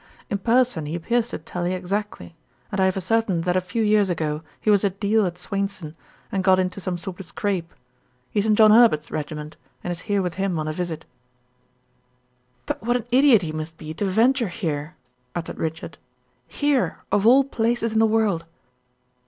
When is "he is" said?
8.31-8.47